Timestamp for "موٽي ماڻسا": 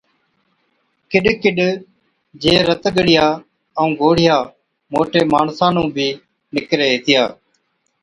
4.93-5.67